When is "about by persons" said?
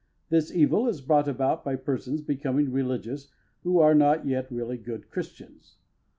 1.27-2.21